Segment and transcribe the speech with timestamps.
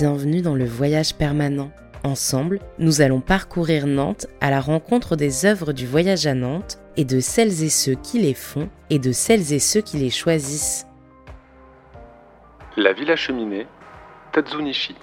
[0.00, 1.70] bienvenue dans le voyage permanent.
[2.04, 7.04] Ensemble, nous allons parcourir Nantes à la rencontre des œuvres du voyage à Nantes et
[7.04, 10.86] de celles et ceux qui les font et de celles et ceux qui les choisissent.
[12.78, 13.66] La Villa Cheminée,
[14.32, 14.94] Tatsunishi.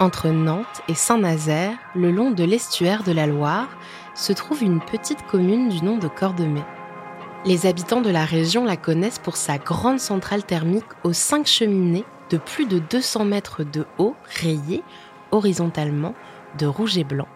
[0.00, 3.68] Entre Nantes et Saint-Nazaire, le long de l'estuaire de la Loire,
[4.14, 6.64] se trouve une petite commune du nom de Cordemais.
[7.44, 12.04] Les habitants de la région la connaissent pour sa grande centrale thermique aux cinq cheminées
[12.30, 14.82] de plus de 200 mètres de haut, rayées
[15.32, 16.14] horizontalement
[16.58, 17.28] de rouge et blanc.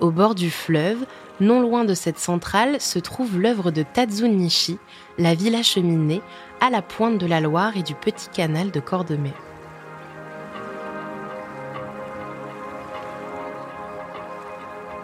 [0.00, 1.06] Au bord du fleuve,
[1.40, 4.78] non loin de cette centrale, se trouve l'œuvre de Tadzunishi,
[5.18, 6.20] la villa cheminée,
[6.60, 9.34] à la pointe de la Loire et du petit canal de Cordemais.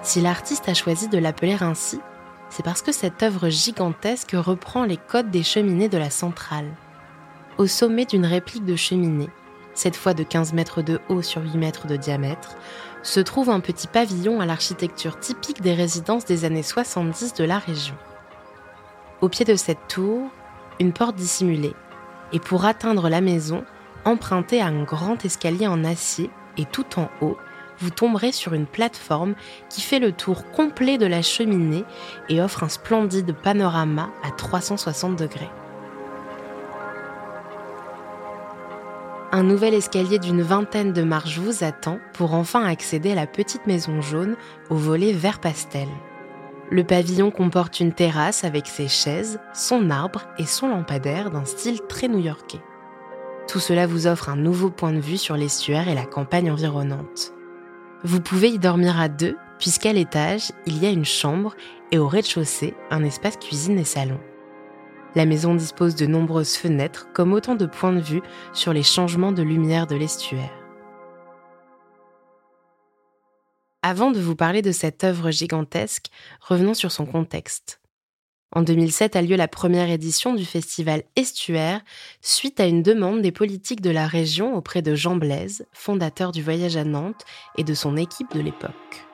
[0.03, 2.01] Si l'artiste a choisi de l'appeler ainsi,
[2.51, 6.71] c'est parce que cette œuvre gigantesque reprend les codes des cheminées de la centrale.
[7.57, 9.31] Au sommet d'une réplique de cheminée,
[9.75, 12.57] cette fois de 15 mètres de haut sur 8 mètres de diamètre,
[13.05, 17.59] se trouve un petit pavillon à l'architecture typique des résidences des années 70 de la
[17.59, 17.97] région.
[19.21, 20.29] Au pied de cette tour,
[20.81, 21.75] une porte dissimulée,
[22.33, 23.65] et pour atteindre la maison,
[24.05, 27.39] empruntez à un grand escalier en acier et tout en haut,
[27.83, 29.35] vous tomberez sur une plateforme
[29.69, 31.85] qui fait le tour complet de la cheminée
[32.29, 35.51] et offre un splendide panorama à 360 degrés.
[39.35, 43.67] Un nouvel escalier d'une vingtaine de marches vous attend pour enfin accéder à la petite
[43.67, 44.37] maison jaune
[44.69, 45.89] au volet vert pastel.
[46.71, 51.81] Le pavillon comporte une terrasse avec ses chaises, son arbre et son lampadaire d'un style
[51.89, 52.61] très new-yorkais.
[53.49, 57.33] Tout cela vous offre un nouveau point de vue sur l'estuaire et la campagne environnante.
[58.05, 61.55] Vous pouvez y dormir à deux, puisqu'à l'étage, il y a une chambre
[61.93, 64.19] et au rez-de-chaussée, un espace cuisine et salon.
[65.15, 69.31] La maison dispose de nombreuses fenêtres comme autant de points de vue sur les changements
[69.31, 70.51] de lumière de l'estuaire.
[73.83, 76.07] Avant de vous parler de cette œuvre gigantesque,
[76.41, 77.82] revenons sur son contexte.
[78.55, 81.81] En 2007 a lieu la première édition du festival Estuaire,
[82.21, 86.43] suite à une demande des politiques de la région auprès de Jean Blaise, fondateur du
[86.43, 87.25] voyage à Nantes,
[87.57, 89.07] et de son équipe de l'époque.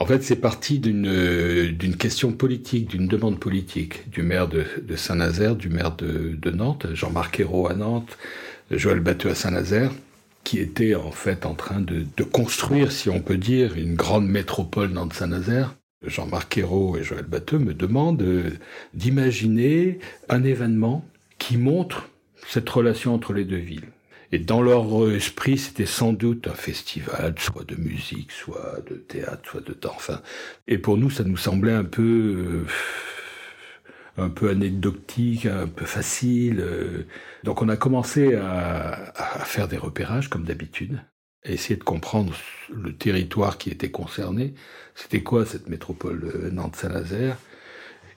[0.00, 4.66] En fait, c'est parti d'une question politique, d'une demande politique du maire de,
[4.96, 8.18] Saint-Nazaire, du maire de, de Nantes, Jean-Marc Ayrault à Nantes,
[8.72, 9.92] Joël Batteux à Saint-Nazaire,
[10.44, 14.92] qui était en fait en train de, construire, si on peut dire, une grande métropole
[14.92, 15.74] dans Saint-Nazaire.
[16.06, 18.50] Jean-Marc Ayrault et Joël Batteux me demandent euh,
[18.92, 21.02] d'imaginer un événement
[21.38, 22.10] qui montre
[22.46, 23.88] cette relation entre les deux villes.
[24.30, 29.48] Et dans leur esprit, c'était sans doute un festival, soit de musique, soit de théâtre,
[29.48, 29.76] soit de.
[29.86, 30.20] Enfin,
[30.66, 32.66] et pour nous, ça nous semblait un peu euh,
[34.16, 36.60] un peu anecdotique, un peu facile.
[36.60, 37.06] Euh.
[37.42, 39.12] Donc on a commencé à,
[39.44, 41.00] faire des repérages comme d'habitude,
[41.44, 42.34] à essayer de comprendre
[42.72, 44.54] le territoire qui était concerné.
[44.94, 47.36] C'était quoi cette métropole Nantes-Saint-Nazaire?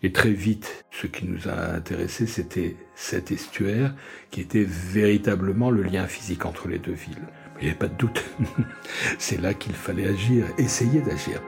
[0.03, 3.95] Et très vite, ce qui nous a intéressé, c'était cet estuaire
[4.29, 7.27] qui était véritablement le lien physique entre les deux villes.
[7.59, 8.23] Il n'y avait pas de doute.
[9.17, 11.41] C'est là qu'il fallait agir, essayer d'agir.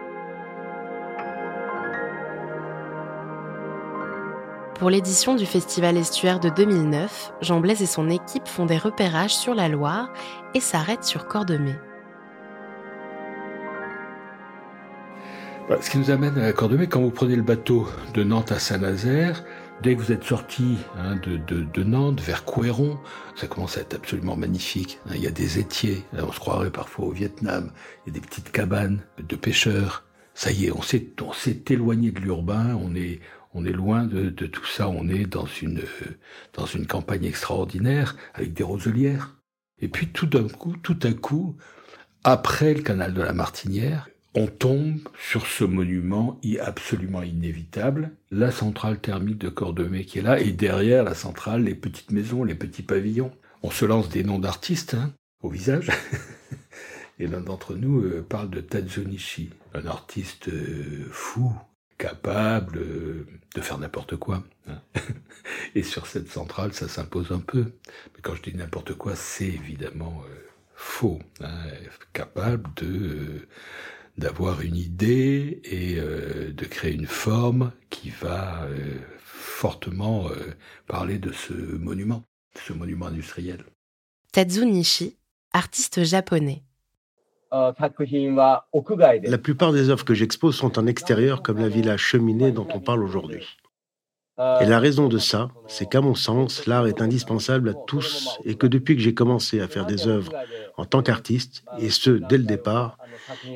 [4.79, 9.35] Pour l'édition du Festival Estuaire de 2009, Jean Blaise et son équipe font des repérages
[9.35, 10.13] sur la Loire
[10.53, 11.77] et s'arrêtent sur Cordemais.
[15.67, 18.59] Bah, ce qui nous amène à Cordemais, quand vous prenez le bateau de Nantes à
[18.59, 19.43] Saint-Nazaire,
[19.83, 22.97] dès que vous êtes sorti hein, de, Nantes vers Couéron,
[23.35, 24.97] ça commence à être absolument magnifique.
[25.07, 25.15] Hein.
[25.15, 27.73] il y a des étiers, on se croirait parfois au Vietnam,
[28.07, 30.05] il y a des petites cabanes de pêcheurs.
[30.35, 33.19] Ça y est, on s'est éloigné de l'urbain, on est,
[33.53, 35.81] on est loin de, tout ça, on est dans une,
[36.87, 39.35] campagne extraordinaire avec des roselières.
[39.81, 41.55] Et puis tout d'un coup, tout à coup,
[42.23, 48.99] après le canal de la Martinière, on tombe sur ce monument absolument inévitable, la centrale
[48.99, 52.83] thermique de Cordemais qui est là, et derrière la centrale, les petites maisons, les petits
[52.83, 53.31] pavillons.
[53.63, 55.89] On se lance des noms d'artistes hein, au visage.
[57.19, 61.51] et l'un d'entre nous euh, parle de Tadzonishi, un artiste euh, fou,
[61.99, 64.43] capable euh, de faire n'importe quoi.
[64.67, 64.81] Hein.
[65.75, 67.73] Et sur cette centrale, ça s'impose un peu.
[68.15, 70.35] Mais quand je dis n'importe quoi, c'est évidemment euh,
[70.73, 71.19] faux.
[71.41, 71.53] Hein.
[72.13, 73.47] Capable de euh,
[74.17, 78.67] d'avoir une idée et de créer une forme qui va
[79.23, 80.29] fortement
[80.87, 82.25] parler de ce monument,
[82.67, 83.63] ce monument industriel.
[84.33, 85.15] Tatsu Nishi,
[85.53, 86.63] artiste japonais.
[87.51, 92.79] La plupart des œuvres que j'expose sont en extérieur, comme la villa cheminée dont on
[92.79, 93.45] parle aujourd'hui.
[94.61, 98.55] Et la raison de ça, c'est qu'à mon sens, l'art est indispensable à tous et
[98.55, 100.31] que depuis que j'ai commencé à faire des œuvres
[100.77, 102.97] en tant qu'artiste, et ce dès le départ,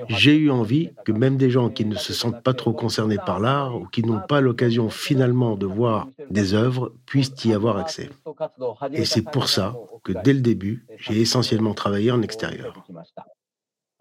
[0.10, 3.40] j'ai eu envie que même des gens qui ne se sentent pas trop concernés par
[3.40, 8.10] l'art ou qui n'ont pas l'occasion finalement de voir des œuvres puissent y avoir accès.
[8.92, 12.86] Et c'est pour ça que dès le début, j'ai essentiellement travaillé en extérieur.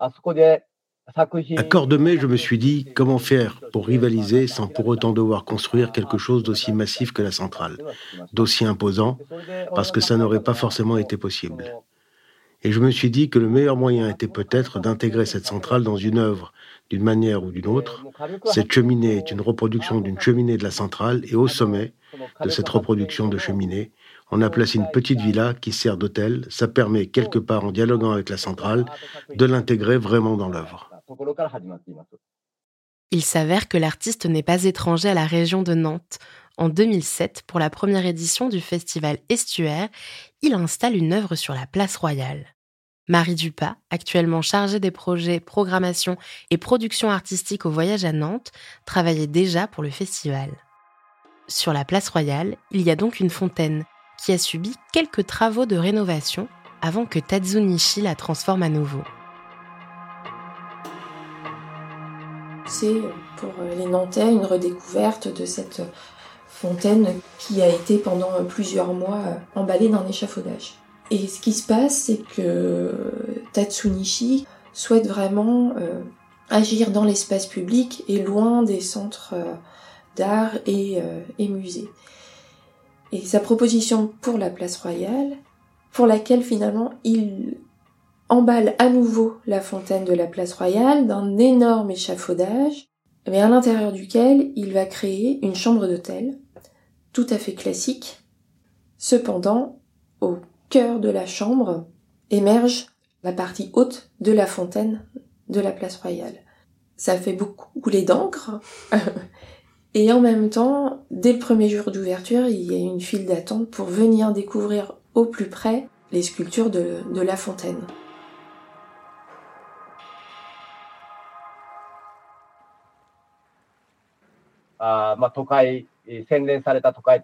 [0.03, 5.13] À Corps de Mai, je me suis dit comment faire pour rivaliser sans pour autant
[5.13, 7.79] devoir construire quelque chose d'aussi massif que la centrale,
[8.33, 9.17] d'aussi imposant,
[9.77, 11.73] parce que ça n'aurait pas forcément été possible.
[12.65, 15.97] Et je me suis dit que le meilleur moyen était peut-être d'intégrer cette centrale dans
[15.97, 16.53] une œuvre,
[16.91, 18.05] d'une manière ou d'une autre.
[18.45, 21.93] Cette cheminée est une reproduction d'une cheminée de la centrale, et au sommet
[22.45, 23.93] de cette reproduction de cheminée,
[24.33, 26.47] on a placé une petite villa qui sert d'hôtel.
[26.49, 28.87] Ça permet, quelque part en dialoguant avec la centrale,
[29.29, 30.91] de l'intégrer vraiment dans l'œuvre.
[33.11, 36.19] Il s'avère que l'artiste n'est pas étranger à la région de Nantes.
[36.57, 39.91] En 2007, pour la première édition du festival Estuaire,
[40.41, 42.47] il installe une œuvre sur la place royale.
[43.09, 46.17] Marie Dupas, actuellement chargée des projets programmation
[46.51, 48.51] et production artistique au voyage à Nantes,
[48.87, 50.51] travaillait déjà pour le festival.
[51.49, 53.85] Sur la place royale, il y a donc une fontaine
[54.23, 56.47] qui a subi quelques travaux de rénovation
[56.81, 59.03] avant que Tadzunishi la transforme à nouveau.
[62.67, 63.01] C'est
[63.37, 65.83] pour les Nantais une redécouverte de cette
[66.47, 67.09] fontaine
[67.39, 69.21] qui a été pendant plusieurs mois
[69.57, 70.75] emballée dans échafaudage.
[71.11, 72.95] Et ce qui se passe, c'est que
[73.53, 76.01] Tatsunishi souhaite vraiment euh,
[76.49, 79.55] agir dans l'espace public et loin des centres euh,
[80.17, 81.91] d'art et, euh, et musées.
[83.13, 85.37] Et sa proposition pour la place royale,
[85.93, 87.59] pour laquelle finalement il
[88.29, 92.89] emballe à nouveau la fontaine de la place royale d'un énorme échafaudage,
[93.29, 96.39] mais à l'intérieur duquel il va créer une chambre d'hôtel,
[97.13, 98.21] tout à fait classique.
[98.97, 99.81] Cependant,
[100.21, 100.37] au
[100.71, 101.87] cœur de la chambre
[102.31, 102.87] émerge
[103.23, 105.07] la partie haute de la fontaine
[105.49, 106.37] de la place royale.
[106.97, 108.61] Ça fait beaucoup couler d'encre.
[109.95, 113.71] Et en même temps, dès le premier jour d'ouverture, il y a une file d'attente
[113.71, 117.81] pour venir découvrir au plus près les sculptures de, de la fontaine.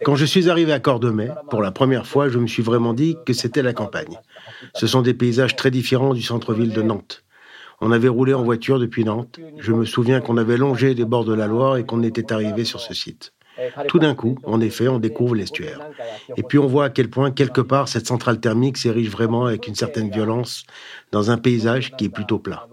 [0.04, 3.16] Quand je suis arrivé à Cordemais, pour la première fois, je me suis vraiment dit
[3.26, 4.20] que c'était la campagne.
[4.74, 7.24] Ce sont des paysages très différents du centre-ville de Nantes.
[7.80, 9.38] On avait roulé en voiture depuis Nantes.
[9.58, 12.64] Je me souviens qu'on avait longé les bords de la Loire et qu'on était arrivé
[12.64, 13.32] sur ce site.
[13.88, 15.80] Tout d'un coup, en effet, on découvre l'estuaire.
[16.36, 19.66] Et puis on voit à quel point, quelque part, cette centrale thermique s'érige vraiment avec
[19.66, 20.64] une certaine violence
[21.12, 22.68] dans un paysage qui est plutôt plat.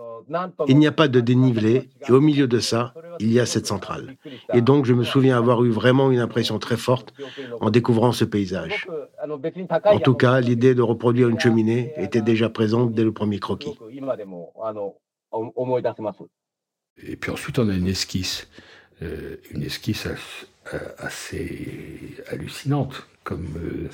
[0.67, 3.67] Il n'y a pas de dénivelé, et au milieu de ça, il y a cette
[3.67, 4.15] centrale.
[4.53, 7.13] Et donc, je me souviens avoir eu vraiment une impression très forte
[7.61, 8.87] en découvrant ce paysage.
[9.85, 13.77] En tout cas, l'idée de reproduire une cheminée était déjà présente dès le premier croquis.
[17.03, 18.47] Et puis ensuite, on a une esquisse,
[19.01, 20.07] euh, une esquisse
[20.97, 23.89] assez hallucinante, comme euh,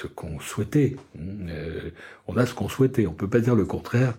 [0.00, 0.96] ce, qu'on souhaitait.
[1.18, 1.90] Euh,
[2.26, 4.14] on a ce qu'on souhaitait, on ne peut pas dire le contraire.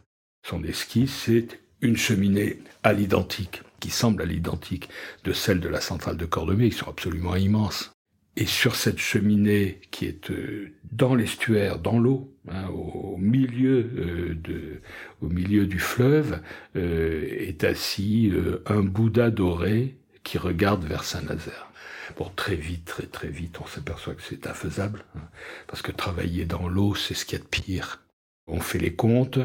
[0.48, 4.90] Son esquisse, c'est une cheminée à l'identique, qui semble à l'identique
[5.24, 7.92] de celle de la centrale de Cordemais, qui sont absolument immenses.
[8.36, 14.36] Et sur cette cheminée qui est euh, dans l'estuaire, dans l'eau, hein, au, milieu euh,
[14.36, 14.82] de,
[15.24, 16.40] au milieu du fleuve,
[16.76, 18.32] euh, est assis
[18.68, 21.72] un Bouddha doré qui regarde vers Saint-Nazaire.
[22.20, 25.22] Bon, très vite, très très vite, on s'aperçoit que c'est infaisable, hein,
[25.66, 28.05] parce que travailler dans l'eau, c'est ce qu'il y a de pire.
[28.48, 29.40] On fait les comptes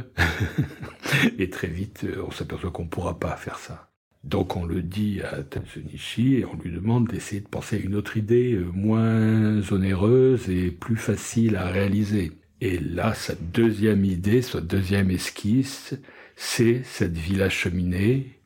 [1.38, 3.90] et très vite on s'aperçoit qu'on ne pourra pas faire ça.
[4.24, 7.94] Donc on le dit à Tatsunishi et on lui demande d'essayer de penser à une
[7.94, 12.32] autre idée euh, moins onéreuse et plus facile à réaliser.
[12.60, 15.94] Et là, sa deuxième idée, sa deuxième esquisse,
[16.36, 18.39] c'est cette villa cheminée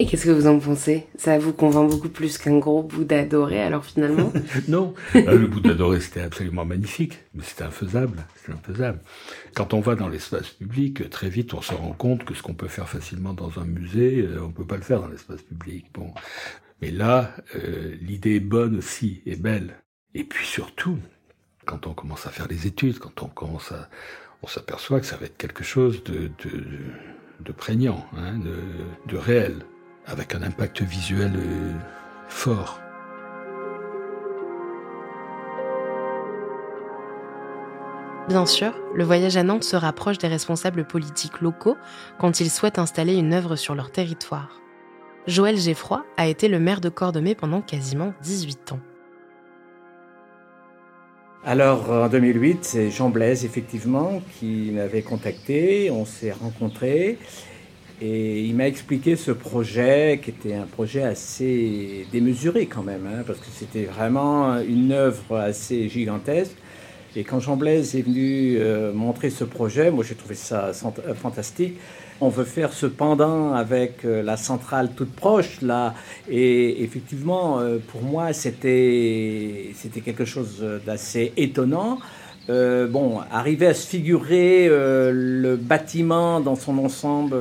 [0.00, 1.06] et qu'est-ce que vous en pensez?
[1.18, 4.32] Ça vous convainc beaucoup plus qu'un gros Bouddha doré, alors finalement?
[4.68, 9.00] Non, euh, le Bouddha doré c'était absolument magnifique, mais c'était infaisable, c'était infaisable.
[9.54, 12.54] Quand on va dans l'espace public, très vite on se rend compte que ce qu'on
[12.54, 15.84] peut faire facilement dans un musée, euh, on peut pas le faire dans l'espace public.
[15.92, 16.14] Bon,
[16.80, 19.74] mais là, euh, l'idée est bonne aussi, est belle.
[20.14, 20.96] Et puis surtout,
[21.66, 23.90] quand on commence à faire les études, quand on commence à,
[24.42, 26.64] on s'aperçoit que ça va être quelque chose de, de,
[27.44, 28.56] de prégnant, hein, de,
[29.12, 29.56] de réel
[30.06, 31.72] avec un impact visuel euh,
[32.28, 32.80] fort.
[38.28, 41.76] Bien sûr, le voyage à Nantes se rapproche des responsables politiques locaux
[42.18, 44.60] quand ils souhaitent installer une œuvre sur leur territoire.
[45.26, 48.80] Joël Geffroy a été le maire de Cordemais pendant quasiment 18 ans.
[51.44, 57.18] Alors en 2008, c'est Jean Blaise effectivement qui m'avait contacté, on s'est rencontrés
[58.00, 63.22] et il m'a expliqué ce projet qui était un projet assez démesuré quand même, hein,
[63.26, 66.56] parce que c'était vraiment une œuvre assez gigantesque.
[67.16, 71.14] Et quand Jean Blaise est venu euh, montrer ce projet, moi j'ai trouvé ça euh,
[71.14, 71.76] fantastique.
[72.22, 75.94] On veut faire ce pendant avec euh, la centrale toute proche là,
[76.28, 81.98] et effectivement pour moi c'était c'était quelque chose d'assez étonnant.
[82.50, 87.36] Euh, bon, arriver à se figurer euh, le bâtiment dans son ensemble,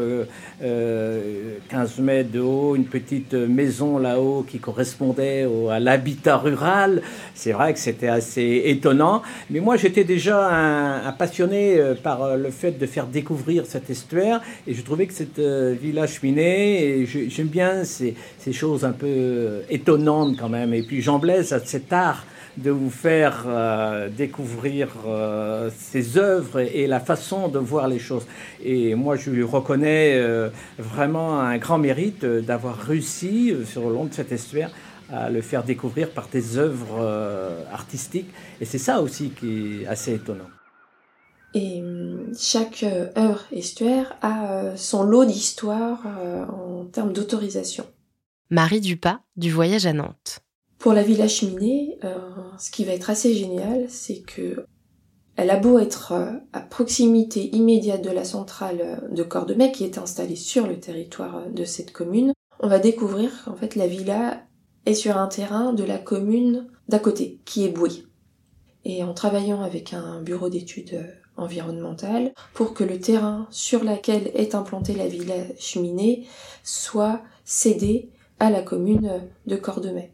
[0.60, 1.58] 15 euh,
[2.00, 7.02] mètres de haut, une petite maison là-haut qui correspondait à l'habitat rural,
[7.34, 9.24] c'est vrai que c'était assez étonnant.
[9.50, 14.76] Mais moi, j'étais déjà un, passionné par le fait de faire découvrir cet estuaire et
[14.76, 18.16] je trouvais que cette village cheminée, j'aime bien ces,
[18.52, 20.74] choses un peu étonnantes quand même.
[20.76, 22.26] Et puis Jean Blaise a cet art
[22.58, 28.26] de vous faire euh, découvrir euh, ses œuvres et, la façon de voir les choses.
[28.64, 34.06] Et moi, je lui reconnais euh, vraiment un grand mérite d'avoir réussi sur le long
[34.06, 34.72] de cet estuaire
[35.12, 37.04] à le faire découvrir par des œuvres
[37.74, 38.30] artistiques.
[38.62, 40.50] Et c'est ça aussi qui est assez étonnant.
[41.56, 41.82] Et
[42.38, 42.86] chaque
[43.18, 46.04] œuvre estuaire a son lot d'histoire
[46.48, 47.86] en termes d'autorisation.
[48.52, 50.42] Marie Dupas du Voyage à Nantes.
[50.80, 52.16] Pour la Villa Cheminée, euh,
[52.58, 54.66] ce qui va être assez génial, c'est que
[55.36, 59.84] elle a beau être euh, à proximité immédiate de la centrale euh, de Cordemais qui
[59.84, 62.32] est installée sur le territoire de cette commune,
[62.62, 64.42] on va découvrir qu'en fait la villa
[64.86, 68.08] est sur un terrain de la commune d'à côté, qui est Bouy.
[68.86, 71.06] Et en travaillant avec un bureau d'études
[71.36, 76.26] environnementales, pour que le terrain sur lequel est implantée la villa cheminée
[76.64, 80.14] soit cédé à la commune de Cordemais.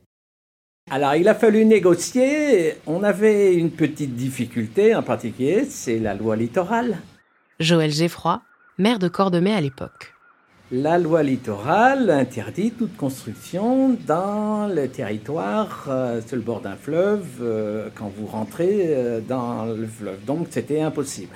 [0.91, 2.75] Alors, il a fallu négocier.
[2.85, 6.99] On avait une petite difficulté en particulier, c'est la loi littorale.
[7.59, 8.43] Joël Geffroy,
[8.77, 10.13] maire de Cordemais à l'époque.
[10.71, 17.25] La loi littorale interdit toute construction dans le territoire euh, sur le bord d'un fleuve
[17.41, 20.23] euh, quand vous rentrez euh, dans le fleuve.
[20.25, 21.31] Donc c'était impossible.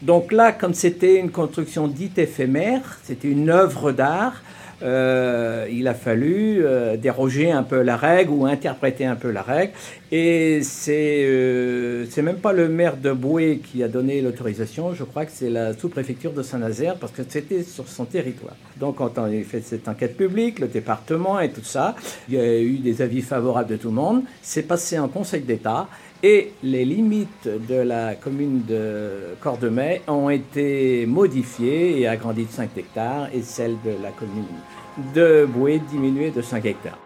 [0.00, 4.42] Donc là, comme c'était une construction dite éphémère, c'était une œuvre d'art,
[4.82, 9.42] euh, il a fallu euh, déroger un peu la règle ou interpréter un peu la
[9.42, 9.72] règle.
[10.10, 15.04] Et c'est euh, c'est même pas le maire de Boué qui a donné l'autorisation, je
[15.04, 18.56] crois que c'est la sous-préfecture de Saint-Nazaire parce que c'était sur son territoire.
[18.78, 21.94] Donc quand on a fait cette enquête publique, le département et tout ça,
[22.28, 24.22] il y a eu des avis favorables de tout le monde.
[24.42, 25.88] C'est passé en Conseil d'État
[26.22, 32.70] et les limites de la commune de Cordemais ont été modifiées et agrandies de 5
[32.76, 34.44] hectares et celles de la commune
[35.14, 36.98] de Boué diminuées de 5 hectares.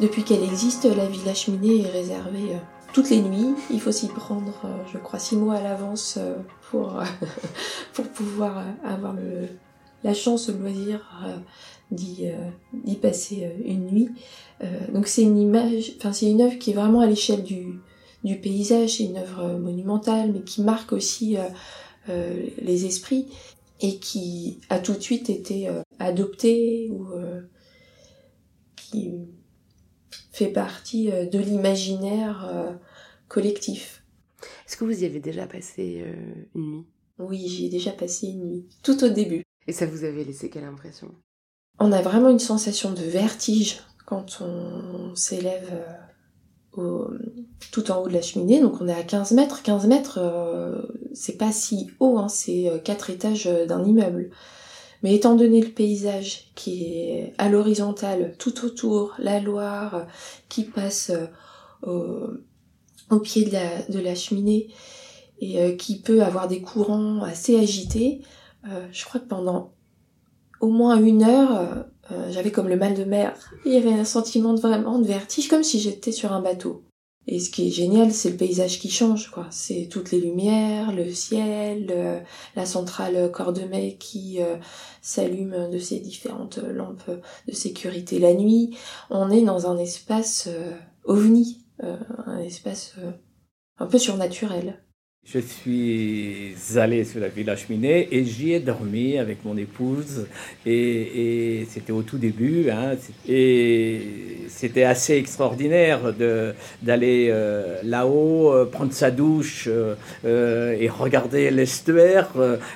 [0.00, 3.54] Depuis qu'elle existe, la villa cheminée est réservée euh, toutes les nuits.
[3.70, 6.36] Il faut s'y prendre, euh, je crois, six mois à l'avance euh,
[6.70, 7.02] pour,
[7.92, 9.14] pour pouvoir avoir
[10.02, 11.00] la chance, le loisir
[11.90, 12.30] d'y,
[13.02, 14.10] passer une nuit.
[14.92, 17.80] donc c'est une image, enfin c'est une œuvre qui est vraiment à l'échelle du,
[18.22, 21.36] du paysage, c'est une œuvre monumentale, mais qui marque aussi
[22.08, 23.28] les esprits
[23.80, 27.06] et qui a tout de suite été adoptée ou
[28.76, 29.10] qui
[30.34, 32.72] fait partie euh, de l'imaginaire euh,
[33.28, 34.04] collectif.
[34.66, 36.86] Est-ce que vous y avez déjà passé euh, une nuit?
[37.18, 39.42] Oui, j'y ai déjà passé une nuit, tout au début.
[39.66, 41.14] Et ça vous avait laissé quelle impression?
[41.78, 45.84] On a vraiment une sensation de vertige quand on s'élève
[47.70, 49.62] tout en haut de la cheminée, donc on est à 15 mètres.
[49.62, 50.18] 15 mètres,
[51.14, 54.30] c'est pas si haut, hein, c'est quatre étages d'un immeuble.
[55.04, 60.06] Mais étant donné le paysage qui est à l'horizontale tout autour, la Loire
[60.48, 61.12] qui passe
[61.86, 62.46] euh,
[63.10, 64.68] au, pied de la, cheminée
[65.40, 68.22] et euh, qui peut avoir des courants assez agités,
[68.68, 69.72] euh, je crois que pendant
[70.60, 71.84] au moins une heure,
[72.30, 73.34] j'avais comme le mal de mer.
[73.66, 76.84] Il y avait un sentiment de vraiment de vertige, comme si j'étais sur un bateau.
[77.26, 79.46] Et ce qui est génial, c'est le paysage qui change, quoi.
[79.50, 82.22] C'est toutes les lumières, le ciel,
[82.54, 84.56] la centrale Cordemais qui euh,
[85.00, 87.10] s'allume de ses différentes lampes
[87.48, 88.76] de sécurité la nuit.
[89.08, 90.72] On est dans un espace euh,
[91.04, 92.96] ovni, euh, un espace
[93.78, 94.83] un peu surnaturel.
[95.26, 100.26] Je suis allé sur la Villa Cheminée et j'y ai dormi avec mon épouse.
[100.66, 102.68] Et, c'était au tout début.
[102.68, 102.92] Hein,
[103.26, 104.02] et
[104.48, 106.12] c'était assez extraordinaire
[106.82, 112.28] d'aller euh, là-haut, euh, prendre sa douche euh, et regarder l'estuaire,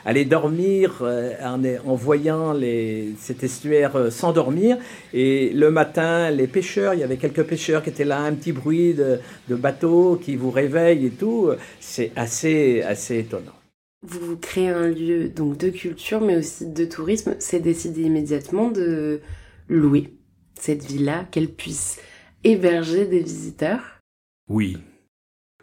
[0.07, 1.05] aller dormir
[1.45, 4.78] en, en, voyant les, cet estuaire s'endormir.
[5.12, 8.52] Et le matin, les pêcheurs, il y avait quelques pêcheurs qui étaient là, un petit
[8.52, 11.50] bruit de, de bateau qui vous réveille et tout.
[11.78, 13.54] C'est assez assez, étonnant.
[14.02, 17.35] Vous créez un lieu donc de culture, mais aussi de tourisme.
[17.40, 19.21] C'est décidé immédiatement de
[19.68, 20.14] louer
[20.54, 22.00] cette villa, qu'elle puisse
[22.45, 24.00] héberger des visiteurs.
[24.49, 24.78] Oui,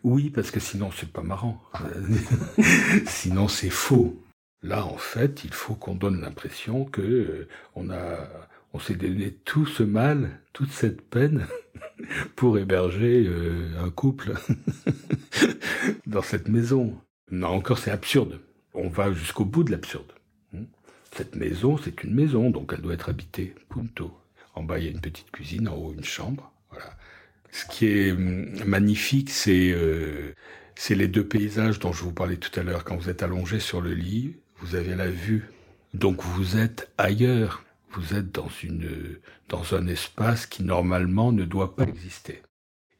[0.04, 1.62] oui, parce que sinon c'est pas marrant.
[3.08, 4.22] sinon c'est faux.
[4.62, 8.30] Là, en fait, il faut qu'on donne l'impression que euh, on a,
[8.74, 11.46] on s'est donné tout ce mal, toute cette peine
[12.36, 14.34] pour héberger euh, un couple
[16.08, 16.98] dans cette maison.
[17.32, 18.40] Non, encore c'est absurde.
[18.74, 20.12] On va jusqu'au bout de l'absurde.
[20.52, 20.66] Hmm.
[21.16, 23.56] Cette maison, c'est une maison, donc elle doit être habitée.
[23.70, 24.12] Punto.
[24.54, 26.52] En bas, il y a une petite cuisine, en haut, une chambre.
[26.70, 26.98] Voilà.
[27.52, 30.34] Ce qui est hmm, magnifique, euh,
[30.76, 32.84] c'est les deux paysages dont je vous parlais tout à l'heure.
[32.84, 35.50] Quand vous êtes allongé sur le lit, vous avez la vue.
[35.94, 37.65] Donc vous êtes ailleurs
[37.96, 42.42] vous êtes dans, une, dans un espace qui normalement ne doit pas exister.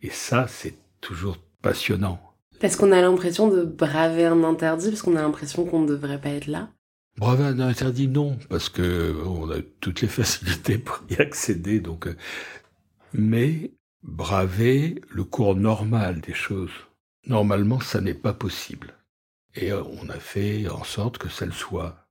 [0.02, 2.20] Et ça, c'est toujours passionnant.
[2.60, 6.22] Parce qu'on a l'impression de braver un interdit, parce qu'on a l'impression qu'on ne devrait
[6.22, 6.70] pas être là.
[7.18, 11.80] Braver un interdit, non, parce que on a toutes les facilités pour y accéder.
[11.80, 12.16] Donc, euh,
[13.14, 13.72] mais
[14.04, 16.72] braver le cours normal des choses.
[17.28, 18.94] Normalement, ça n'est pas possible.
[19.56, 22.05] Et on a fait en sorte que ça le soit.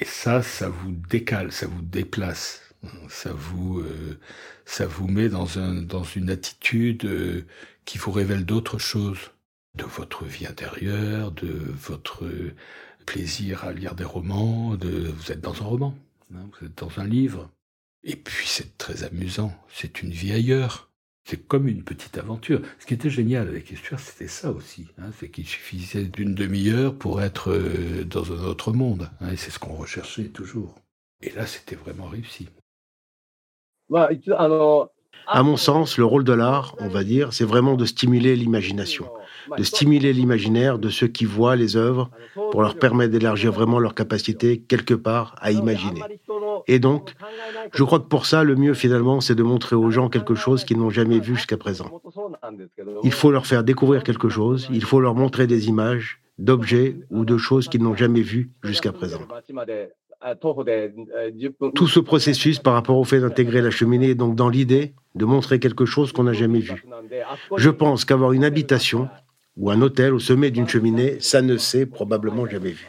[0.00, 2.62] Et ça, ça vous décale, ça vous déplace,
[3.08, 4.18] ça vous, euh,
[4.64, 7.46] ça vous met dans, un, dans une attitude euh,
[7.84, 9.32] qui vous révèle d'autres choses,
[9.74, 12.24] de votre vie intérieure, de votre
[13.06, 15.94] plaisir à lire des romans, de, vous êtes dans un roman,
[16.34, 17.50] hein, vous êtes dans un livre.
[18.04, 20.87] Et puis c'est très amusant, c'est une vie ailleurs.
[21.28, 22.62] C'est comme une petite aventure.
[22.78, 24.86] Ce qui était génial avec Estuaire, c'était ça aussi.
[24.96, 29.10] Hein, c'est qu'il suffisait d'une demi-heure pour être euh, dans un autre monde.
[29.20, 30.74] Hein, et c'est ce qu'on recherchait toujours.
[31.20, 32.48] Et là, c'était vraiment réussi.
[35.30, 39.06] À mon sens, le rôle de l'art, on va dire, c'est vraiment de stimuler l'imagination,
[39.56, 42.10] de stimuler l'imaginaire de ceux qui voient les œuvres
[42.50, 46.02] pour leur permettre d'élargir vraiment leur capacité quelque part à imaginer.
[46.66, 47.14] Et donc,
[47.74, 50.64] je crois que pour ça, le mieux finalement, c'est de montrer aux gens quelque chose
[50.64, 52.00] qu'ils n'ont jamais vu jusqu'à présent.
[53.02, 57.24] Il faut leur faire découvrir quelque chose, il faut leur montrer des images d'objets ou
[57.24, 59.20] de choses qu'ils n'ont jamais vues jusqu'à présent.
[61.74, 65.24] Tout ce processus par rapport au fait d'intégrer la cheminée est donc dans l'idée de
[65.24, 66.84] montrer quelque chose qu'on n'a jamais vu.
[67.56, 69.08] Je pense qu'avoir une habitation
[69.56, 72.88] ou un hôtel au sommet d'une cheminée, ça ne s'est probablement jamais vu.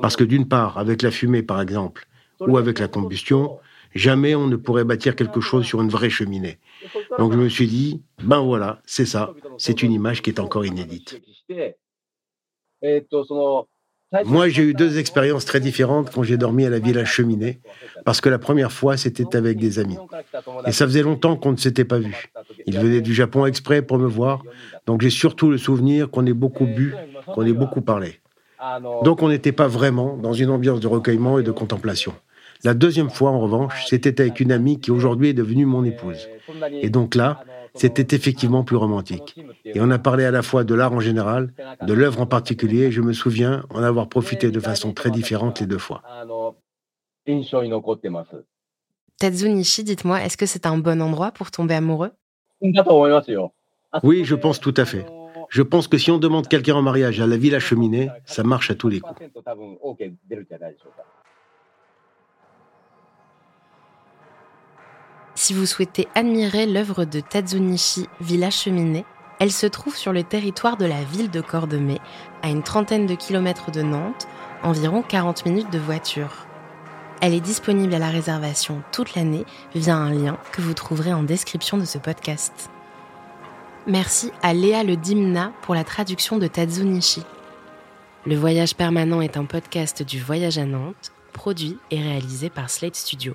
[0.00, 2.06] Parce que d'une part, avec la fumée par exemple,
[2.40, 3.58] ou avec la combustion,
[3.94, 6.58] jamais on ne pourrait bâtir quelque chose sur une vraie cheminée.
[7.18, 10.64] Donc je me suis dit, ben voilà, c'est ça, c'est une image qui est encore
[10.64, 11.20] inédite.
[14.24, 17.60] Moi, j'ai eu deux expériences très différentes quand j'ai dormi à la Villa Cheminée,
[18.04, 19.98] parce que la première fois, c'était avec des amis.
[20.66, 22.30] Et ça faisait longtemps qu'on ne s'était pas vus.
[22.66, 24.42] Ils venaient du Japon exprès pour me voir,
[24.86, 26.94] donc j'ai surtout le souvenir qu'on ait beaucoup bu,
[27.26, 28.20] qu'on ait beaucoup parlé.
[29.02, 32.14] Donc on n'était pas vraiment dans une ambiance de recueillement et de contemplation.
[32.64, 36.28] La deuxième fois, en revanche, c'était avec une amie qui aujourd'hui est devenue mon épouse.
[36.80, 37.42] Et donc là,
[37.74, 39.38] c'était effectivement plus romantique.
[39.64, 42.84] Et on a parlé à la fois de l'art en général, de l'œuvre en particulier,
[42.84, 46.02] et je me souviens en avoir profité de façon très différente les deux fois.
[49.18, 52.10] Tetsunishi, dites-moi, est-ce que c'est un bon endroit pour tomber amoureux?
[54.02, 55.06] Oui, je pense tout à fait.
[55.48, 58.70] Je pense que si on demande quelqu'un en mariage à la Villa Cheminée, ça marche
[58.70, 59.20] à tous les coups.
[65.34, 69.06] Si vous souhaitez admirer l'œuvre de Tadzunishi Villa Cheminée,
[69.40, 72.00] elle se trouve sur le territoire de la ville de Cordemais,
[72.42, 74.28] à une trentaine de kilomètres de Nantes,
[74.62, 76.46] environ 40 minutes de voiture.
[77.20, 81.22] Elle est disponible à la réservation toute l'année via un lien que vous trouverez en
[81.22, 82.70] description de ce podcast.
[83.86, 87.22] Merci à Léa Le Dimna pour la traduction de Tadzunishi.
[88.26, 92.94] Le Voyage permanent est un podcast du Voyage à Nantes, produit et réalisé par Slate
[92.94, 93.34] Studio.